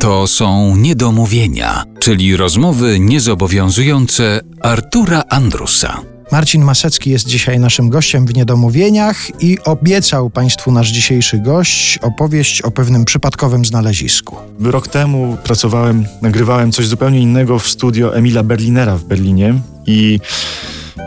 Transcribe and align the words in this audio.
To 0.00 0.26
są 0.26 0.76
niedomówienia, 0.76 1.84
czyli 2.00 2.36
rozmowy 2.36 3.00
niezobowiązujące 3.00 4.40
Artura 4.60 5.22
Andrusa. 5.28 6.00
Marcin 6.32 6.64
Masecki 6.64 7.10
jest 7.10 7.26
dzisiaj 7.26 7.60
naszym 7.60 7.88
gościem 7.88 8.26
w 8.26 8.34
Niedomówieniach 8.34 9.42
i 9.42 9.58
obiecał 9.64 10.30
Państwu 10.30 10.72
nasz 10.72 10.90
dzisiejszy 10.90 11.38
gość 11.38 11.98
opowieść 11.98 12.62
o 12.62 12.70
pewnym 12.70 13.04
przypadkowym 13.04 13.64
znalezisku. 13.64 14.36
Rok 14.60 14.88
temu 14.88 15.36
pracowałem, 15.44 16.06
nagrywałem 16.22 16.72
coś 16.72 16.86
zupełnie 16.86 17.20
innego 17.20 17.58
w 17.58 17.68
studio 17.68 18.16
Emila 18.16 18.42
Berlinera 18.42 18.96
w 18.96 19.04
Berlinie 19.04 19.54
i 19.86 20.20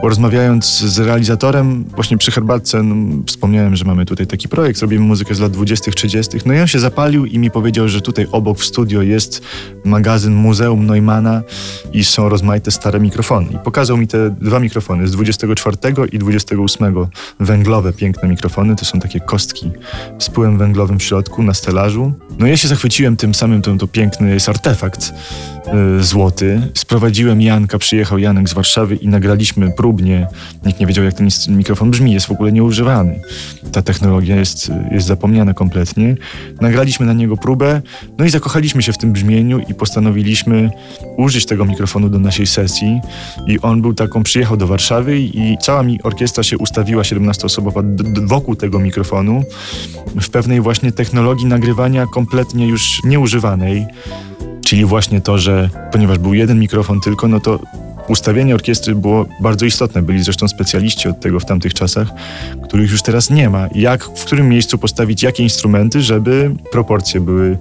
Rozmawiając 0.03 0.79
z 0.79 0.99
realizatorem, 0.99 1.83
właśnie 1.95 2.17
przy 2.17 2.31
herbatce, 2.31 2.83
no, 2.83 3.23
wspomniałem, 3.27 3.75
że 3.75 3.85
mamy 3.85 4.05
tutaj 4.05 4.27
taki 4.27 4.47
projekt, 4.49 4.81
robimy 4.81 5.05
muzykę 5.05 5.35
z 5.35 5.39
lat 5.39 5.51
20., 5.51 5.91
30. 5.91 6.37
No 6.45 6.53
i 6.53 6.59
on 6.59 6.67
się 6.67 6.79
zapalił 6.79 7.25
i 7.25 7.39
mi 7.39 7.51
powiedział, 7.51 7.87
że 7.87 8.01
tutaj 8.01 8.27
obok 8.31 8.59
w 8.59 8.65
studio 8.65 9.01
jest 9.01 9.41
magazyn 9.85 10.35
Muzeum 10.35 10.85
Neumana 10.85 11.41
i 11.93 12.03
są 12.03 12.29
rozmaite 12.29 12.71
stare 12.71 12.99
mikrofony. 12.99 13.51
I 13.51 13.57
pokazał 13.57 13.97
mi 13.97 14.07
te 14.07 14.29
dwa 14.29 14.59
mikrofony 14.59 15.07
z 15.07 15.11
24 15.11 15.77
i 16.11 16.19
28. 16.19 16.95
Węglowe, 17.39 17.93
piękne 17.93 18.29
mikrofony. 18.29 18.75
To 18.75 18.85
są 18.85 18.99
takie 18.99 19.19
kostki 19.19 19.71
z 20.19 20.29
pyłem 20.29 20.57
węglowym 20.57 20.99
w 20.99 21.03
środku 21.03 21.43
na 21.43 21.53
stelażu. 21.53 22.13
No 22.39 22.47
ja 22.47 22.57
się 22.57 22.67
zachwyciłem 22.67 23.17
tym 23.17 23.35
samym, 23.35 23.61
to, 23.61 23.75
to 23.75 23.87
piękny 23.87 24.33
jest 24.33 24.49
artefakt 24.49 25.13
yy, 25.73 26.03
złoty. 26.03 26.61
Sprowadziłem 26.73 27.41
Janka, 27.41 27.77
przyjechał 27.77 28.17
Janek 28.17 28.49
z 28.49 28.53
Warszawy 28.53 28.95
i 28.95 29.07
nagraliśmy 29.07 29.71
próbnie. 29.71 30.27
Nikt 30.65 30.79
nie 30.79 30.87
wiedział, 30.87 31.05
jak 31.05 31.13
ten 31.13 31.29
mikrofon 31.47 31.91
brzmi, 31.91 32.13
jest 32.13 32.25
w 32.25 32.31
ogóle 32.31 32.51
nieużywany. 32.51 33.19
Ta 33.71 33.81
technologia 33.81 34.35
jest, 34.35 34.71
jest 34.91 35.07
zapomniana 35.07 35.53
kompletnie. 35.53 36.15
Nagraliśmy 36.61 37.05
na 37.05 37.13
niego 37.13 37.37
próbę, 37.37 37.81
no 38.17 38.25
i 38.25 38.29
zakochaliśmy 38.29 38.83
się 38.83 38.93
w 38.93 38.97
tym 38.97 39.11
brzmieniu 39.11 39.59
i 39.59 39.73
postanowiliśmy 39.73 40.69
użyć 41.17 41.45
tego 41.45 41.65
mikrofonu 41.65 42.09
do 42.09 42.19
naszej 42.19 42.47
sesji. 42.47 43.01
I 43.47 43.59
on 43.59 43.81
był 43.81 43.93
taką, 43.93 44.23
przyjechał 44.23 44.57
do 44.57 44.67
Warszawy 44.67 45.19
i 45.19 45.57
cała 45.61 45.83
mi 45.83 46.03
orkiestra 46.03 46.43
się 46.43 46.57
ustawiła 46.57 47.03
17-osobowa 47.03 47.83
wokół 48.27 48.55
tego 48.55 48.79
mikrofonu 48.79 49.43
w 50.21 50.29
pewnej 50.29 50.61
właśnie 50.61 50.91
technologii 50.91 51.45
nagrywania 51.45 52.05
kompletnie 52.05 52.67
już 52.67 53.03
nieużywanej. 53.03 53.85
Czyli 54.67 54.85
właśnie 54.85 55.21
to, 55.21 55.37
że 55.37 55.69
ponieważ 55.91 56.17
był 56.17 56.33
jeden 56.33 56.59
mikrofon 56.59 57.01
tylko, 57.01 57.27
no 57.27 57.39
to 57.39 57.59
ustawienie 58.07 58.55
orkiestry 58.55 58.95
było 58.95 59.25
bardzo 59.41 59.65
istotne. 59.65 60.01
Byli 60.01 60.23
zresztą 60.23 60.47
specjaliści 60.47 61.09
od 61.09 61.19
tego 61.19 61.39
w 61.39 61.45
tamtych 61.45 61.73
czasach, 61.73 62.07
których 62.63 62.91
już 62.91 63.01
teraz 63.01 63.29
nie 63.29 63.49
ma. 63.49 63.67
Jak, 63.75 64.03
w 64.03 64.25
którym 64.25 64.49
miejscu 64.49 64.77
postawić 64.77 65.23
jakie 65.23 65.43
instrumenty, 65.43 66.01
żeby 66.01 66.51
proporcje 66.71 67.21
były 67.21 67.57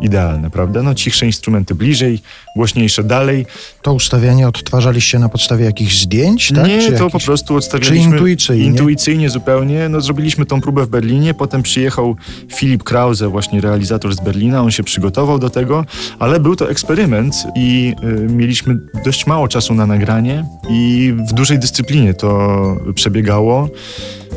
idealne, 0.00 0.50
prawda? 0.50 0.82
No 0.82 0.94
cichsze 0.94 1.26
instrumenty 1.26 1.74
bliżej, 1.74 2.20
głośniejsze 2.56 3.04
dalej. 3.04 3.46
To 3.82 3.92
ustawianie 3.92 4.48
odtwarzaliście 4.48 5.18
na 5.18 5.28
podstawie 5.28 5.64
jakichś 5.64 6.00
zdjęć, 6.00 6.52
tak? 6.54 6.68
Nie, 6.68 6.82
Czy 6.82 6.92
to 6.92 7.10
po 7.10 7.20
prostu 7.20 7.54
odstawialiśmy... 7.56 8.10
Czy 8.10 8.16
intuicyjnie? 8.16 8.64
Intuicyjnie 8.64 9.30
zupełnie. 9.30 9.88
No 9.88 10.00
zrobiliśmy 10.00 10.46
tą 10.46 10.60
próbę 10.60 10.86
w 10.86 10.88
Berlinie, 10.88 11.34
potem 11.34 11.62
przyjechał 11.62 12.16
Filip 12.54 12.82
Krause, 12.82 13.28
właśnie 13.28 13.60
realizator 13.60 14.14
z 14.14 14.20
Berlina, 14.20 14.62
on 14.62 14.70
się 14.70 14.82
przygotował 14.82 15.38
do 15.38 15.50
tego, 15.50 15.84
ale 16.18 16.40
był 16.40 16.56
to 16.56 16.70
eksperyment 16.70 17.34
i 17.56 17.94
y, 18.04 18.32
mieliśmy 18.32 18.78
dość 19.04 19.26
mało 19.26 19.48
czasu 19.48 19.74
na 19.74 19.86
nagranie 19.86 20.44
i 20.70 21.14
w 21.28 21.32
dużej 21.32 21.58
dyscyplinie 21.58 22.14
to 22.14 22.56
przebiegało. 22.94 23.68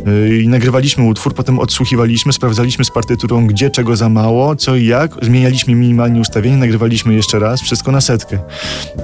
Y, 0.08 0.42
I 0.42 0.48
nagrywaliśmy 0.48 1.04
utwór, 1.04 1.34
potem 1.34 1.60
odsłuchiwaliśmy, 1.60 2.34
sprawdzaliśmy 2.34 2.86
z 2.86 2.92
partyturą, 2.92 3.48
gdzie 3.48 3.70
czego 3.70 3.96
za 3.96 4.10
mało, 4.10 4.56
co 4.56 4.76
i 4.76 4.86
jak. 4.86 5.12
Zmienialiśmy 5.22 5.49
minimalnie 5.68 6.22
ustawienie, 6.22 6.58
nagrywaliśmy 6.58 7.14
jeszcze 7.14 7.40
raz, 7.40 7.62
wszystko 7.62 7.92
na 7.92 8.02
setkę. 8.02 8.40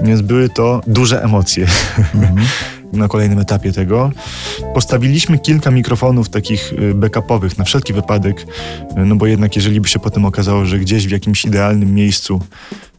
Więc 0.02 0.20
były 0.20 0.48
to 0.48 0.80
duże 0.86 1.22
emocje. 1.22 1.66
Mhm. 2.14 2.36
na 2.92 3.08
kolejnym 3.08 3.38
etapie 3.38 3.72
tego. 3.72 4.12
Postawiliśmy 4.74 5.38
kilka 5.38 5.70
mikrofonów 5.70 6.28
takich 6.28 6.72
y, 6.72 6.94
backupowych 6.94 7.58
na 7.58 7.64
wszelki 7.64 7.92
wypadek, 7.92 8.40
y, 8.40 8.46
no 8.96 9.16
bo 9.16 9.26
jednak 9.26 9.56
jeżeli 9.56 9.80
by 9.80 9.88
się 9.88 9.98
potem 9.98 10.24
okazało, 10.24 10.66
że 10.66 10.78
gdzieś 10.78 11.06
w 11.06 11.10
jakimś 11.10 11.44
idealnym 11.44 11.94
miejscu 11.94 12.40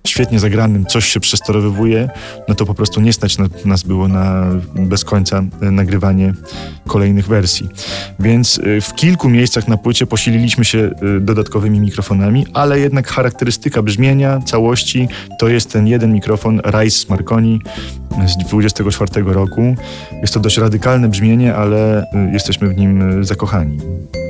świetnie 0.10 0.40
zagranym 0.40 0.86
coś 0.86 1.06
się 1.06 1.20
przestorowywuje, 1.20 2.10
no 2.48 2.56
to 2.56 2.66
po 2.66 2.74
prostu 2.74 3.02
nie 3.02 3.14
stać 3.14 3.38
nas 3.66 3.84
było 3.84 4.08
na 4.08 4.48
bez 4.76 5.04
końca 5.04 5.44
e, 5.62 5.72
nagrywanie 5.72 6.34
kolejnych 6.88 7.28
wersji. 7.28 7.70
Więc 8.20 8.60
e, 8.60 8.82
w 8.82 8.96
kilku 8.96 9.30
miejscach 9.30 9.68
na 9.68 9.78
płycie 9.78 10.06
posililiśmy 10.06 10.66
się 10.66 10.80
e, 10.80 11.20
dodatkowymi 11.20 11.80
mikrofonami, 11.80 12.46
ale 12.54 12.80
jednak 12.80 13.08
charakterystyka 13.08 13.82
brzmienia 13.82 14.40
całości 14.46 15.08
to 15.40 15.48
jest 15.48 15.72
ten 15.72 15.88
jeden 15.88 16.14
mikrofon 16.14 16.62
Rice 16.82 17.06
Marconi 17.10 17.62
z 18.28 18.38
24 18.38 19.24
roku. 19.24 19.76
Jest 20.22 20.34
to 20.34 20.40
dość 20.40 20.58
radykalne 20.58 21.10
brzmienie, 21.10 21.56
ale 21.56 22.06
jesteśmy 22.34 22.70
w 22.70 22.78
nim 22.78 23.24
zakochani. 23.24 23.78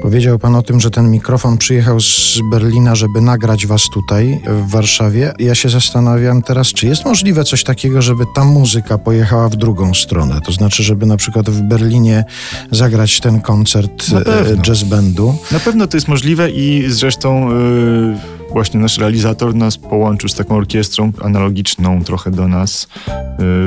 Powiedział 0.01 0.39
pan 0.39 0.55
o 0.55 0.61
tym, 0.61 0.79
że 0.79 0.91
ten 0.91 1.11
mikrofon 1.11 1.57
przyjechał 1.57 1.99
z 1.99 2.39
Berlina, 2.51 2.95
żeby 2.95 3.21
nagrać 3.21 3.67
was 3.67 3.81
tutaj 3.93 4.39
w 4.47 4.71
Warszawie. 4.71 5.33
Ja 5.39 5.55
się 5.55 5.66
zastanawiam 5.69 6.41
teraz, 6.41 6.67
czy 6.67 6.87
jest 6.87 7.05
możliwe 7.05 7.43
coś 7.43 7.63
takiego, 7.63 8.01
żeby 8.01 8.23
ta 8.35 8.45
muzyka 8.45 8.97
pojechała 8.97 9.49
w 9.49 9.55
drugą 9.55 9.93
stronę? 9.93 10.41
To 10.45 10.51
znaczy, 10.51 10.83
żeby 10.83 11.05
na 11.05 11.17
przykład 11.17 11.49
w 11.49 11.61
Berlinie 11.61 12.25
zagrać 12.71 13.19
ten 13.19 13.41
koncert 13.41 14.05
e, 14.27 14.57
jazz 14.61 14.83
bandu. 14.83 15.35
Na 15.51 15.59
pewno 15.59 15.87
to 15.87 15.97
jest 15.97 16.07
możliwe 16.07 16.51
i 16.51 16.85
zresztą 16.87 17.49
yy, 17.49 18.17
właśnie 18.51 18.79
nasz 18.79 18.97
realizator 18.97 19.55
nas 19.55 19.77
połączył 19.77 20.29
z 20.29 20.35
taką 20.35 20.55
orkiestrą 20.55 21.11
analogiczną 21.21 22.03
trochę 22.03 22.31
do 22.31 22.47
nas 22.47 22.87
yy, 23.07 23.15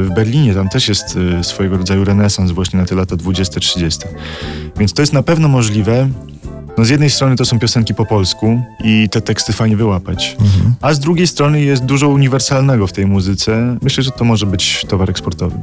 w 0.05 0.11
Berlinie. 0.15 0.55
Tam 0.55 0.69
też 0.69 0.89
jest 0.89 1.19
swojego 1.43 1.77
rodzaju 1.77 2.05
renesans 2.05 2.51
właśnie 2.51 2.79
na 2.79 2.87
te 2.87 2.95
lata 2.95 3.17
20-30. 3.17 3.99
Więc 4.77 4.93
to 4.93 5.03
jest 5.03 5.13
na 5.13 5.23
pewno 5.23 5.49
możliwe. 5.49 6.09
No 6.81 6.85
z 6.85 6.89
jednej 6.89 7.11
strony 7.11 7.37
to 7.37 7.45
są 7.45 7.59
piosenki 7.59 7.95
po 7.95 8.07
polsku 8.07 8.63
i 8.85 9.09
te 9.09 9.21
teksty 9.21 9.53
fajnie 9.53 9.77
wyłapać, 9.77 10.37
mhm. 10.41 10.75
a 10.81 10.95
z 10.95 11.01
drugiej 11.01 11.27
strony 11.27 11.61
jest 11.61 11.85
dużo 11.85 12.09
uniwersalnego 12.09 12.87
w 12.87 12.93
tej 12.93 13.07
muzyce. 13.07 13.77
Myślę, 13.83 14.03
że 14.03 14.11
to 14.11 14.25
może 14.25 14.47
być 14.47 14.85
towar 14.89 15.11
eksportowy. 15.11 15.57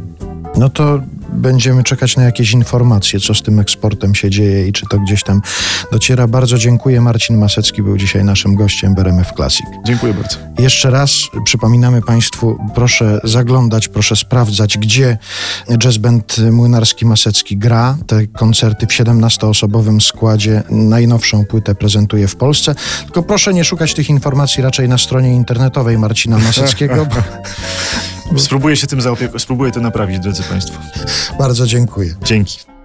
No 0.57 0.69
to 0.69 1.00
będziemy 1.34 1.84
czekać 1.84 2.18
na 2.18 2.23
jakieś 2.23 2.51
informacje, 2.51 3.19
co 3.19 3.34
z 3.34 3.41
tym 3.41 3.59
eksportem 3.59 4.16
się 4.16 4.29
dzieje 4.29 4.68
i 4.68 4.73
czy 4.73 4.85
to 4.90 5.00
gdzieś 5.00 5.23
tam 5.23 5.41
dociera. 5.91 6.28
Bardzo 6.28 6.57
dziękuję. 6.57 7.01
Marcin 7.01 7.38
Masecki 7.38 7.84
był 7.84 7.97
dzisiaj 7.97 8.23
naszym 8.23 8.56
gościem 8.56 8.95
BRMF 8.95 9.31
Classic. 9.35 9.66
Dziękuję 9.85 10.13
bardzo. 10.13 10.38
Jeszcze 10.59 10.90
raz 10.90 11.12
przypominamy 11.45 12.01
Państwu, 12.01 12.57
proszę 12.75 13.19
zaglądać, 13.23 13.88
proszę 13.88 14.16
sprawdzać, 14.16 14.78
gdzie 14.78 15.18
Jazz 15.78 15.97
Band 15.97 16.38
Młynarski 16.51 17.06
Masecki 17.06 17.57
gra. 17.57 17.97
Te 18.07 18.28
koncerty 18.28 18.88
w 18.88 18.89
17-osobowym 18.89 20.01
składzie 20.01 20.63
najnowszą 20.69 21.45
płytę 21.45 21.75
prezentuje 21.75 22.28
w 22.28 22.35
Polsce. 22.35 22.75
Tylko 23.03 23.24
proszę 23.24 23.53
nie 23.53 23.63
szukać 23.63 23.94
tych 23.94 24.09
informacji 24.09 24.63
raczej 24.63 24.89
na 24.89 24.97
stronie 24.97 25.35
internetowej 25.35 25.97
Marcina 25.97 26.38
Maseckiego. 26.38 27.06
Bo... 27.15 27.15
Spróbuję 28.38 28.75
się 28.75 28.88
tym 28.88 29.01
zaopiekować, 29.01 29.41
spróbuję 29.41 29.71
to 29.71 29.81
naprawić, 29.81 30.19
drodzy 30.19 30.44
Państwo. 30.44 30.79
Bardzo 31.39 31.65
dziękuję. 31.65 32.15
Dzięki. 32.24 32.76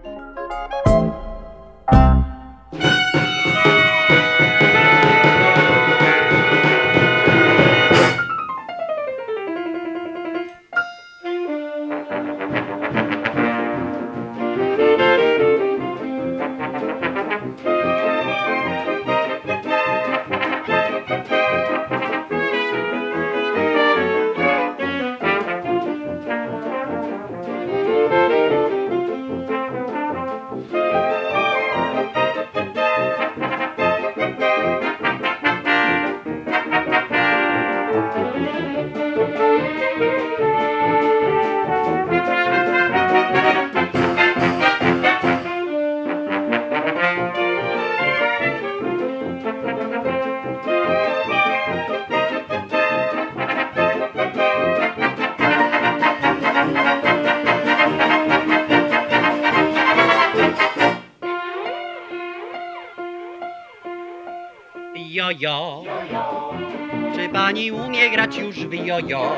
yo 65.13 65.31
yo. 65.31 65.85
yo, 65.85 66.05
yo. 66.11 66.82
Czy 67.23 67.29
pani 67.29 67.73
umie 67.73 68.11
grać 68.11 68.37
już 68.39 68.57
w 68.57 68.75
jojo? 68.75 69.37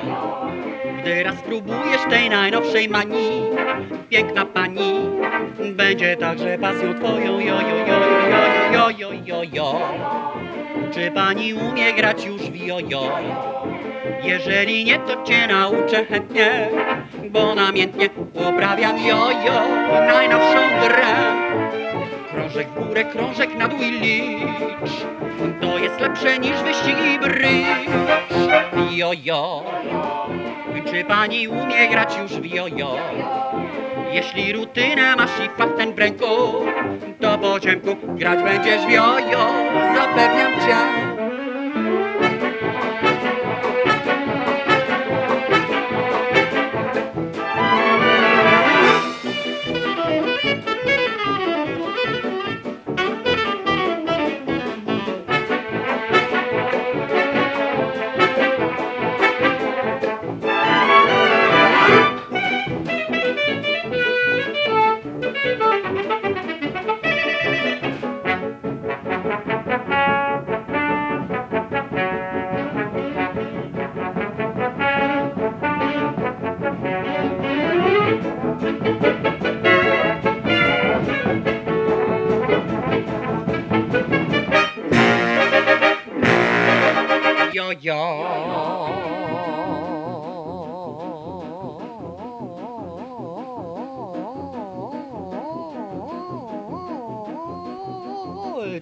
Gdy 1.00 1.22
raz 1.22 1.38
spróbujesz 1.38 2.02
tej 2.10 2.30
najnowszej 2.30 2.88
manii, 2.88 3.42
piękna 4.10 4.44
pani, 4.44 4.92
będzie 5.72 6.16
także 6.16 6.58
pasją 6.58 6.94
twoją 6.94 7.38
jojo, 7.38 7.76
jojo, 7.86 8.28
jojo, 8.30 8.90
jojo, 8.90 9.12
jojo. 9.24 9.80
Czy 10.94 11.10
pani 11.10 11.54
umie 11.54 11.92
grać 11.92 12.24
już 12.26 12.42
w 12.42 12.56
jojo? 12.56 13.18
Jeżeli 14.22 14.84
nie, 14.84 14.98
to 14.98 15.22
cię 15.22 15.46
nauczę 15.46 16.04
chętnie, 16.04 16.68
bo 17.30 17.54
namiętnie 17.54 18.08
uprawiam 18.48 18.98
jojo, 18.98 19.62
najnowszą 20.06 20.60
grę. 20.82 21.14
Krążek 22.34 22.68
w 22.68 22.86
górę, 22.86 23.04
krążek 23.04 23.54
na 23.54 23.68
dół 23.68 23.78
i 23.78 23.90
licz, 23.90 24.92
to 25.60 25.78
jest 25.78 26.00
lepsze 26.00 26.38
niż 26.38 26.62
wyścig 26.62 26.96
i 27.14 27.18
brycz. 27.18 27.90
Jojo, 28.90 29.64
czy 30.90 31.04
pani 31.04 31.48
umie 31.48 31.88
grać 31.88 32.18
już 32.18 32.32
w 32.32 32.44
jojo? 32.44 32.96
Jeśli 34.12 34.52
rutynę 34.52 35.16
masz 35.16 35.30
i 35.46 35.48
fach 35.58 35.76
ten 35.76 35.94
w 35.94 35.98
ręku, 35.98 36.26
to 37.20 37.38
po 37.38 37.60
ciemku 37.60 37.96
grać 38.06 38.42
będziesz 38.42 38.86
w 38.86 38.90
jojo, 38.90 39.52
zapewniam 39.94 40.52
cię. 40.52 41.13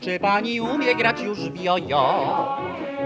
Czy 0.02 0.19
pani 0.19 0.60
umie 0.60 0.94
grać 0.94 1.20
już 1.20 1.38
w 1.38 1.62
jojo? 1.62 2.14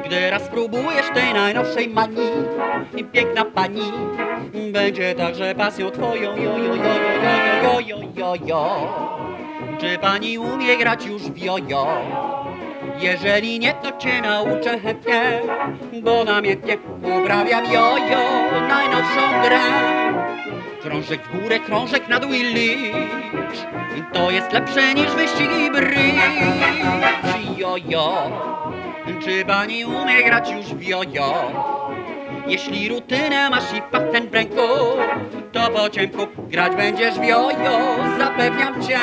Gdy 0.05 0.31
raz 0.31 0.43
spróbujesz 0.43 1.11
tej 1.15 1.35
najnowszej 1.35 1.89
manii, 1.89 2.31
piękna 3.13 3.45
pani, 3.45 3.93
będzie 4.73 5.15
także 5.15 5.55
pasją 5.55 5.91
twoją 5.91 6.37
jojo, 6.37 6.75
jojo, 6.75 6.81
jojo, 7.63 7.99
jojo. 8.17 8.67
Czy 9.79 9.99
pani 9.99 10.39
umie 10.39 10.77
grać 10.77 11.07
już 11.07 11.23
w 11.23 11.39
jojo? 11.39 11.87
Jeżeli 12.99 13.59
nie, 13.59 13.75
to 13.75 13.99
cię 13.99 14.23
nauczę 14.23 14.79
chętnie, 14.79 15.41
bo 16.03 16.25
namiętnie 16.25 16.79
uprawiam 17.21 17.65
jojo, 17.65 18.21
najnowszą 18.69 19.43
grę. 19.45 19.61
Krążek 20.83 21.23
w 21.23 21.41
górę, 21.41 21.59
krążek 21.59 22.09
na 22.09 22.21
dół 22.21 22.33
i 22.33 22.43
licz, 22.43 23.67
to 24.13 24.31
jest 24.31 24.53
lepsze 24.53 24.95
niż 24.95 25.11
wyścig 25.11 25.51
i 25.67 25.71
brycz. 25.71 25.97
Jojo, 27.57 28.31
czy 29.25 29.45
pani 29.45 29.85
umie 29.85 30.25
grać 30.25 30.51
już 30.51 30.67
w 30.67 30.83
jojo? 30.83 31.53
Jeśli 32.47 32.89
rutynę 32.89 33.51
masz 33.51 33.73
i 33.75 33.83
patent 33.83 34.31
w 34.31 34.35
ręku, 34.35 34.69
to 35.53 35.71
po 35.71 35.91
ciemku 35.91 36.27
grać 36.39 36.77
będziesz 36.77 37.15
w 37.15 37.25
jojo, 37.25 37.97
zapewniam 38.19 38.83
cię. 38.83 38.99